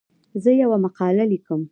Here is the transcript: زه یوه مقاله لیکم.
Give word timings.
زه 0.43 0.51
یوه 0.61 0.77
مقاله 0.83 1.23
لیکم. 1.31 1.61